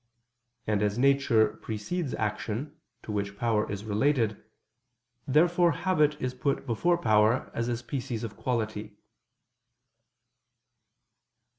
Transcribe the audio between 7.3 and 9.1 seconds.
as a species of quality.